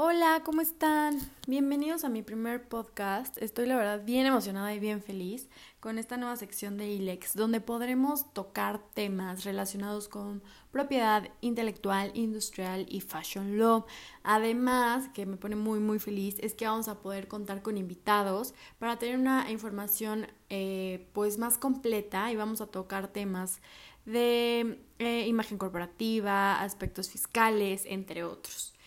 [0.00, 1.18] Hola, ¿cómo están?
[1.48, 3.36] Bienvenidos a mi primer podcast.
[3.42, 5.48] Estoy la verdad bien emocionada y bien feliz
[5.80, 10.40] con esta nueva sección de ILEX, donde podremos tocar temas relacionados con
[10.70, 13.86] propiedad intelectual, industrial y fashion law.
[14.22, 18.54] Además, que me pone muy muy feliz, es que vamos a poder contar con invitados
[18.78, 23.60] para tener una información eh, pues más completa y vamos a tocar temas
[24.04, 28.77] de eh, imagen corporativa, aspectos fiscales, entre otros.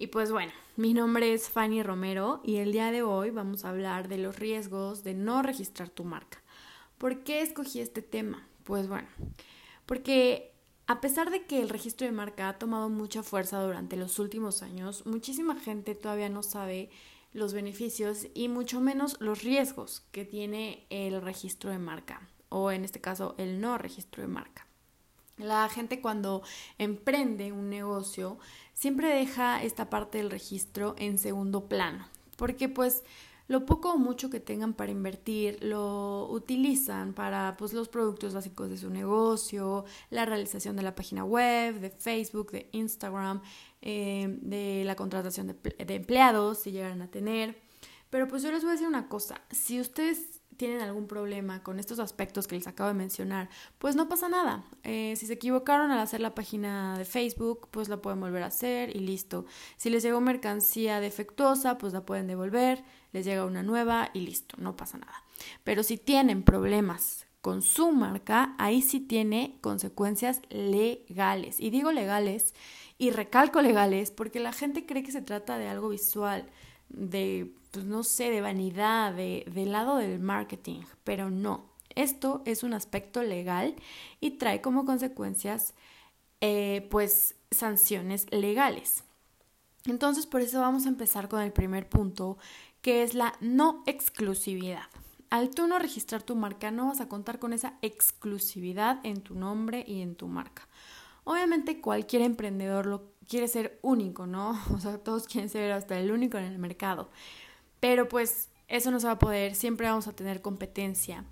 [0.00, 3.70] Y pues bueno, mi nombre es Fanny Romero y el día de hoy vamos a
[3.70, 6.40] hablar de los riesgos de no registrar tu marca.
[6.98, 8.46] ¿Por qué escogí este tema?
[8.62, 9.08] Pues bueno,
[9.84, 10.52] porque
[10.86, 14.62] a pesar de que el registro de marca ha tomado mucha fuerza durante los últimos
[14.62, 16.90] años, muchísima gente todavía no sabe
[17.32, 22.84] los beneficios y mucho menos los riesgos que tiene el registro de marca o en
[22.84, 24.67] este caso el no registro de marca.
[25.38, 26.42] La gente cuando
[26.78, 28.38] emprende un negocio
[28.74, 33.04] siempre deja esta parte del registro en segundo plano, porque pues
[33.48, 38.68] lo poco o mucho que tengan para invertir lo utilizan para pues los productos básicos
[38.68, 43.40] de su negocio, la realización de la página web, de Facebook, de Instagram,
[43.80, 47.58] eh, de la contratación de, de empleados si llegan a tener.
[48.10, 51.78] Pero pues yo les voy a decir una cosa, si ustedes tienen algún problema con
[51.78, 54.64] estos aspectos que les acabo de mencionar, pues no pasa nada.
[54.82, 58.46] Eh, si se equivocaron al hacer la página de Facebook, pues la pueden volver a
[58.46, 59.46] hacer y listo.
[59.78, 64.56] Si les llegó mercancía defectuosa, pues la pueden devolver, les llega una nueva y listo,
[64.58, 65.24] no pasa nada.
[65.64, 71.60] Pero si tienen problemas con su marca, ahí sí tiene consecuencias legales.
[71.60, 72.54] Y digo legales
[72.98, 76.46] y recalco legales porque la gente cree que se trata de algo visual
[76.88, 81.66] de, pues no sé, de vanidad, de, del lado del marketing, pero no.
[81.94, 83.74] Esto es un aspecto legal
[84.20, 85.74] y trae como consecuencias,
[86.40, 89.04] eh, pues, sanciones legales.
[89.84, 92.38] Entonces, por eso vamos a empezar con el primer punto,
[92.82, 94.84] que es la no exclusividad.
[95.30, 99.34] Al tú no registrar tu marca, no vas a contar con esa exclusividad en tu
[99.34, 100.68] nombre y en tu marca.
[101.24, 104.58] Obviamente cualquier emprendedor lo quiere ser único, ¿no?
[104.74, 107.10] O sea, todos quieren ser hasta el único en el mercado.
[107.80, 111.24] Pero pues eso no se va a poder, siempre vamos a tener competencia.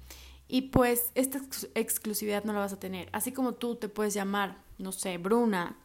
[0.48, 1.40] Y pues esta
[1.74, 3.08] exclusividad no la vas a tener.
[3.12, 5.76] Así como tú te puedes llamar, no sé, Bruna.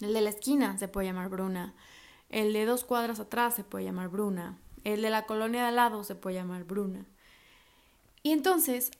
[0.00, 1.74] El de la esquina se puede llamar Bruna.
[2.30, 4.58] El de dos cuadras atrás se puede llamar Bruna.
[4.84, 7.06] El de la colonia de al lado se puede llamar Bruna.
[8.22, 8.90] Y entonces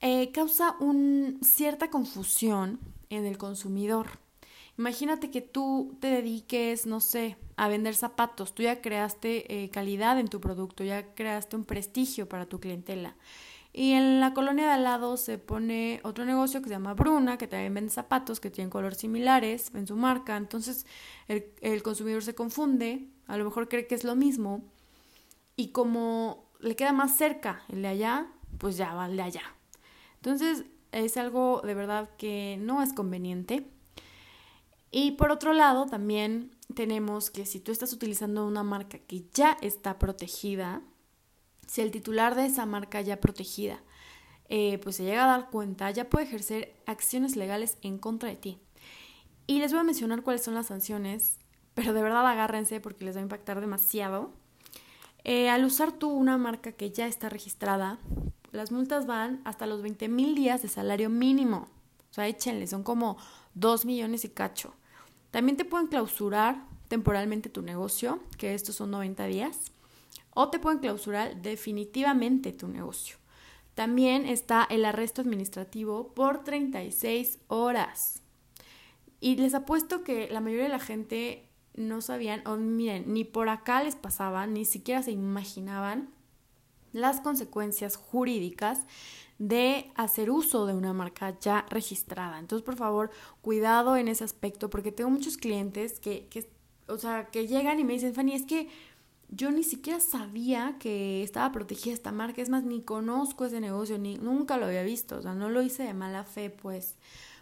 [0.00, 2.78] eh, causa un, cierta confusión
[3.10, 4.18] en el consumidor.
[4.78, 8.54] Imagínate que tú te dediques, no sé, a vender zapatos.
[8.54, 13.16] Tú ya creaste eh, calidad en tu producto, ya creaste un prestigio para tu clientela.
[13.72, 17.36] Y en la colonia de al lado se pone otro negocio que se llama Bruna,
[17.36, 20.36] que también vende zapatos que tienen colores similares en su marca.
[20.36, 20.86] Entonces
[21.28, 24.62] el, el consumidor se confunde, a lo mejor cree que es lo mismo.
[25.56, 28.26] Y como le queda más cerca el de allá,
[28.58, 29.42] pues ya va el de allá.
[30.16, 33.66] Entonces es algo de verdad que no es conveniente.
[34.90, 39.56] Y por otro lado, también tenemos que si tú estás utilizando una marca que ya
[39.60, 40.82] está protegida,
[41.66, 43.82] si el titular de esa marca ya protegida,
[44.48, 48.36] eh, pues se llega a dar cuenta, ya puede ejercer acciones legales en contra de
[48.36, 48.58] ti.
[49.46, 51.38] Y les voy a mencionar cuáles son las sanciones,
[51.74, 54.32] pero de verdad agárrense porque les va a impactar demasiado.
[55.24, 57.98] Eh, al usar tú una marca que ya está registrada,
[58.52, 61.68] las multas van hasta los 20 mil días de salario mínimo.
[62.10, 63.18] O sea, échenle, son como
[63.56, 64.74] 2 millones y cacho.
[65.30, 69.72] También te pueden clausurar temporalmente tu negocio, que estos son 90 días,
[70.34, 73.16] o te pueden clausurar definitivamente tu negocio.
[73.74, 78.22] También está el arresto administrativo por 36 horas.
[79.20, 83.48] Y les apuesto que la mayoría de la gente no sabían, o miren, ni por
[83.48, 86.10] acá les pasaban, ni siquiera se imaginaban
[86.96, 88.80] las consecuencias jurídicas
[89.38, 92.38] de hacer uso de una marca ya registrada.
[92.38, 93.10] Entonces, por favor,
[93.42, 96.50] cuidado en ese aspecto, porque tengo muchos clientes que, que,
[96.88, 98.68] o sea, que llegan y me dicen, Fanny, es que
[99.28, 103.98] yo ni siquiera sabía que estaba protegida esta marca, es más, ni conozco ese negocio,
[103.98, 106.96] ni nunca lo había visto, o sea, no lo hice de mala fe, pues.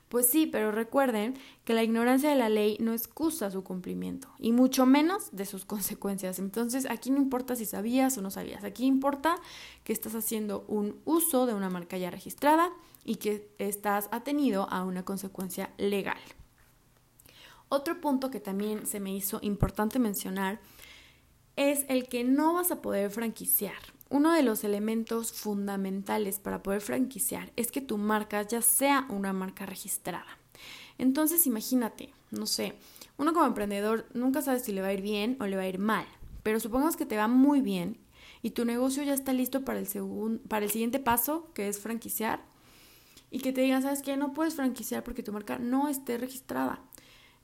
[0.08, 1.34] Pues sí, pero recuerden
[1.64, 5.64] que la ignorancia de la ley no excusa su cumplimiento, y mucho menos de sus
[5.64, 6.38] consecuencias.
[6.38, 9.36] Entonces, aquí no importa si sabías o no sabías, aquí importa
[9.82, 12.70] que estás haciendo un uso de una marca ya registrada
[13.04, 16.20] y que estás atenido a una consecuencia legal.
[17.68, 20.60] Otro punto que también se me hizo importante mencionar
[21.56, 23.93] es el que no vas a poder franquiciar.
[24.10, 29.32] Uno de los elementos fundamentales para poder franquiciar es que tu marca ya sea una
[29.32, 30.38] marca registrada.
[30.98, 32.74] Entonces imagínate, no sé,
[33.16, 35.68] uno como emprendedor nunca sabe si le va a ir bien o le va a
[35.68, 36.06] ir mal,
[36.42, 37.98] pero supongamos que te va muy bien
[38.42, 39.88] y tu negocio ya está listo para el,
[40.48, 42.44] para el siguiente paso, que es franquiciar,
[43.30, 44.16] y que te digan, ¿sabes qué?
[44.16, 46.80] No puedes franquiciar porque tu marca no esté registrada.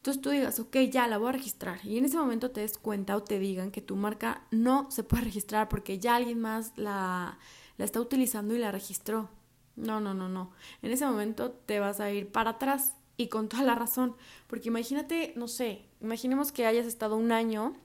[0.00, 1.78] Entonces tú digas, ok, ya la voy a registrar.
[1.84, 5.02] Y en ese momento te des cuenta o te digan que tu marca no se
[5.02, 7.38] puede registrar porque ya alguien más la,
[7.76, 9.28] la está utilizando y la registró.
[9.76, 10.52] No, no, no, no.
[10.80, 14.16] En ese momento te vas a ir para atrás y con toda la razón.
[14.46, 17.76] Porque imagínate, no sé, imaginemos que hayas estado un año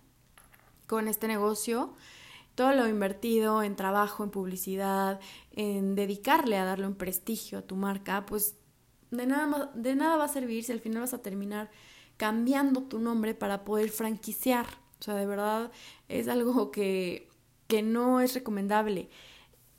[0.88, 1.96] con este negocio,
[2.56, 5.20] todo lo invertido en trabajo, en publicidad,
[5.52, 8.56] en dedicarle a darle un prestigio a tu marca, pues
[9.12, 11.70] de nada, de nada va a servir si al final vas a terminar
[12.18, 14.66] cambiando tu nombre para poder franquiciar.
[15.00, 15.72] O sea, de verdad
[16.08, 17.30] es algo que,
[17.68, 19.10] que no es recomendable.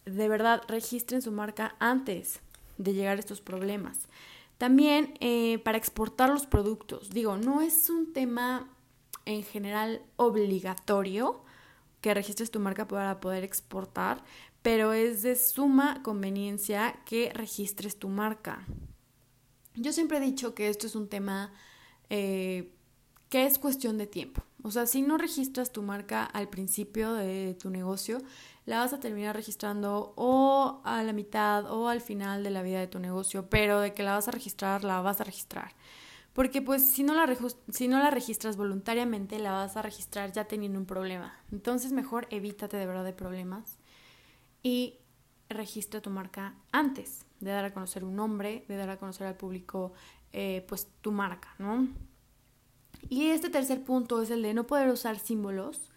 [0.05, 2.41] De verdad, registren su marca antes
[2.79, 4.09] de llegar a estos problemas.
[4.59, 7.11] También eh, para exportar los productos.
[7.11, 8.71] Digo, no es un tema
[9.25, 11.43] en general obligatorio
[12.01, 14.23] que registres tu marca para poder exportar,
[14.63, 18.67] pero es de suma conveniencia que registres tu marca.
[19.75, 21.53] Yo siempre he dicho que esto es un tema
[22.11, 22.73] eh,
[23.29, 24.43] que es cuestión de tiempo.
[24.63, 28.21] O sea, si no registras tu marca al principio de tu negocio,
[28.65, 32.81] la vas a terminar registrando o a la mitad o al final de la vida
[32.81, 35.75] de tu negocio, pero de que la vas a registrar, la vas a registrar.
[36.33, 37.35] Porque pues si no, la
[37.71, 41.39] si no la registras voluntariamente, la vas a registrar ya teniendo un problema.
[41.53, 43.79] Entonces mejor evítate de verdad de problemas
[44.63, 44.99] y
[45.49, 49.37] registra tu marca antes de dar a conocer un nombre, de dar a conocer al
[49.37, 49.93] público
[50.33, 51.89] eh, pues tu marca, ¿no?
[53.09, 55.91] Y este tercer punto es el de no poder usar símbolos.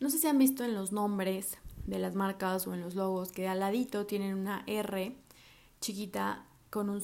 [0.00, 3.32] No sé si han visto en los nombres de las marcas o en los logos
[3.32, 5.16] que al ladito tienen una R
[5.80, 7.00] chiquita con un,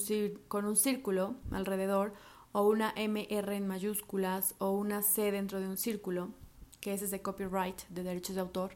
[0.47, 2.13] con un círculo alrededor
[2.51, 6.29] o una MR en mayúsculas o una C dentro de un círculo,
[6.79, 8.75] que es ese copyright de derechos de autor.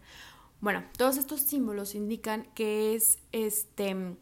[0.60, 4.18] Bueno, todos estos símbolos indican que es este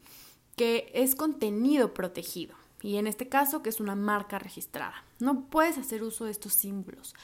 [0.56, 5.04] que es contenido protegido y en este caso que es una marca registrada.
[5.20, 7.16] No puedes hacer uso de estos símbolos.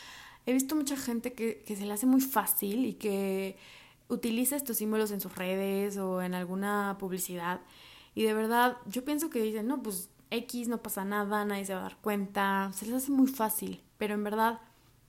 [0.46, 3.58] He visto mucha gente que, se le hace muy fácil y que
[4.10, 7.62] utiliza estos símbolos en sus redes o en alguna publicidad
[8.14, 11.74] y de verdad yo pienso que dicen, no, pues X no pasa nada, nadie se
[11.74, 14.60] va a dar cuenta, se les hace muy fácil, pero en verdad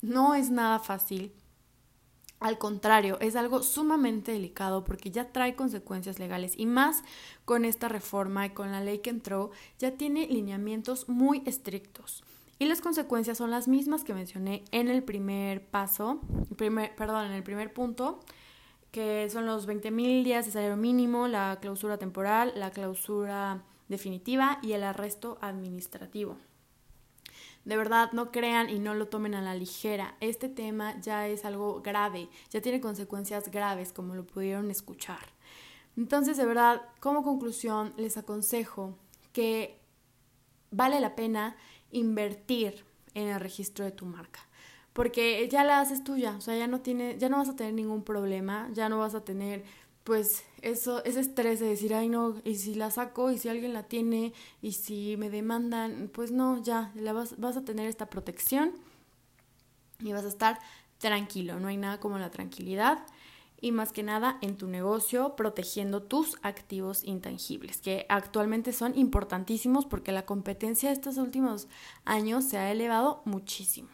[0.02, 1.32] no es nada fácil
[2.42, 7.02] al contrario, es algo sumamente delicado porque ya trae consecuencias legales y más
[7.44, 12.24] con esta reforma y con la ley que entró, ya tiene lineamientos muy estrictos.
[12.58, 16.20] Y las consecuencias son las mismas que mencioné en el primer paso,
[16.56, 18.20] primer, perdón, en el primer punto,
[18.92, 24.58] que son los 20 mil días de salario mínimo, la clausura temporal, la clausura definitiva
[24.62, 26.36] y el arresto administrativo.
[27.64, 30.16] De verdad, no crean y no lo tomen a la ligera.
[30.20, 35.32] Este tema ya es algo grave, ya tiene consecuencias graves, como lo pudieron escuchar.
[35.96, 38.98] Entonces, de verdad, como conclusión, les aconsejo
[39.32, 39.78] que
[40.70, 41.56] vale la pena
[41.90, 44.40] invertir en el registro de tu marca
[44.92, 47.72] porque ya la haces tuya, o sea, ya no tiene, ya no vas a tener
[47.72, 49.64] ningún problema, ya no vas a tener
[50.04, 53.72] pues eso, ese estrés de decir, ay no, y si la saco, y si alguien
[53.72, 58.06] la tiene, y si me demandan, pues no, ya, la vas, vas a tener esta
[58.06, 58.72] protección
[60.00, 60.58] y vas a estar
[60.98, 63.04] tranquilo, no hay nada como la tranquilidad
[63.60, 69.86] y más que nada en tu negocio protegiendo tus activos intangibles, que actualmente son importantísimos
[69.86, 71.68] porque la competencia de estos últimos
[72.04, 73.88] años se ha elevado muchísimo.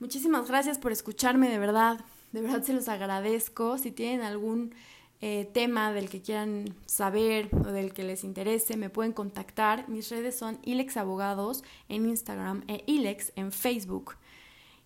[0.00, 3.78] Muchísimas gracias por escucharme, de verdad, de verdad se los agradezco.
[3.78, 4.74] Si tienen algún
[5.20, 9.88] eh, tema del que quieran saber o del que les interese, me pueden contactar.
[9.88, 14.16] Mis redes son Ilex Abogados en Instagram e Ilex en Facebook.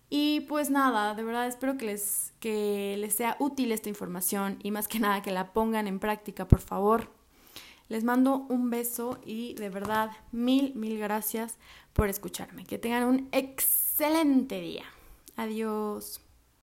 [0.09, 4.71] Y pues nada, de verdad espero que les, que les sea útil esta información y
[4.71, 7.09] más que nada que la pongan en práctica, por favor.
[7.87, 11.57] Les mando un beso y de verdad mil, mil gracias
[11.93, 12.65] por escucharme.
[12.65, 14.85] Que tengan un excelente día.
[15.35, 16.21] Adiós.